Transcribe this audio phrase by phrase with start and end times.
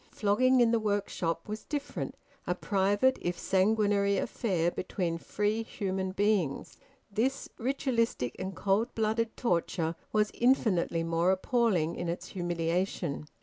[0.09, 2.15] Flogging in the workshop was different,
[2.47, 6.79] a private if sanguinary affair between free human beings.
[7.11, 13.27] This ritualistic and cold blooded torture was infinitely more appalling in its humiliation.